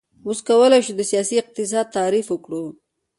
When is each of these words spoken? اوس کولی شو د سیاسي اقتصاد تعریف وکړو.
اوس 0.27 0.39
کولی 0.47 0.79
شو 0.85 0.93
د 0.97 1.01
سیاسي 1.11 1.35
اقتصاد 1.41 1.85
تعریف 1.97 2.27
وکړو. 2.29 2.63